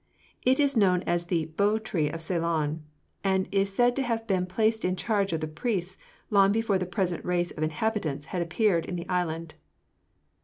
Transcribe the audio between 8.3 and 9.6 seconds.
had appeared in the island."